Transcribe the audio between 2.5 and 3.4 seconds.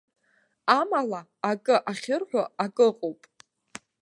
акы ыҟоуп.